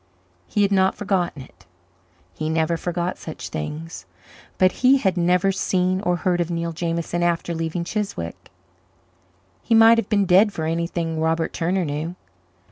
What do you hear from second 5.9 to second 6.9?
or heard of Neil